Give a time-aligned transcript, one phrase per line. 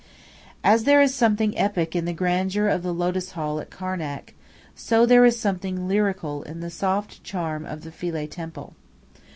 [0.63, 4.33] As there is something epic in the grandeur of the Lotus Hall at Karnak,
[4.73, 8.73] so there is something lyrical in the soft charm of the Philae temple.